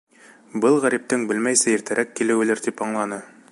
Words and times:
Был 0.63 0.77
ғәриптең 0.85 1.27
белмәйсә 1.33 1.71
иртәрәк 1.75 2.17
килеүелер, 2.21 2.65
тип 2.69 2.85
аңланы. 2.87 3.25